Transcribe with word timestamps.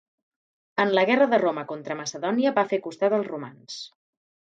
En 0.83 0.93
la 0.97 1.01
guerra 1.09 1.27
de 1.33 1.39
Roma 1.43 1.63
contra 1.71 1.97
Macedònia 1.99 2.53
va 2.59 2.63
fer 2.73 2.81
costat 2.87 3.17
als 3.19 3.29
romans. 3.33 3.77